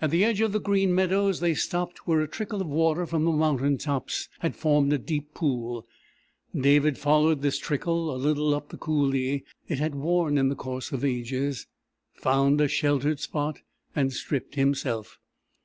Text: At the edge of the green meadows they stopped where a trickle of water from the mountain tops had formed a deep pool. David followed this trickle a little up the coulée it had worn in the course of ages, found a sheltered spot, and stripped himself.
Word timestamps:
At 0.00 0.12
the 0.12 0.22
edge 0.24 0.40
of 0.40 0.52
the 0.52 0.60
green 0.60 0.94
meadows 0.94 1.40
they 1.40 1.52
stopped 1.52 2.06
where 2.06 2.20
a 2.20 2.28
trickle 2.28 2.60
of 2.60 2.68
water 2.68 3.06
from 3.06 3.24
the 3.24 3.32
mountain 3.32 3.76
tops 3.76 4.28
had 4.38 4.54
formed 4.54 4.92
a 4.92 4.98
deep 4.98 5.34
pool. 5.34 5.84
David 6.54 6.96
followed 6.96 7.42
this 7.42 7.58
trickle 7.58 8.14
a 8.14 8.14
little 8.16 8.54
up 8.54 8.68
the 8.68 8.78
coulée 8.78 9.42
it 9.66 9.80
had 9.80 9.96
worn 9.96 10.38
in 10.38 10.48
the 10.48 10.54
course 10.54 10.92
of 10.92 11.04
ages, 11.04 11.66
found 12.14 12.60
a 12.60 12.68
sheltered 12.68 13.18
spot, 13.18 13.58
and 13.96 14.12
stripped 14.12 14.54
himself. 14.54 15.18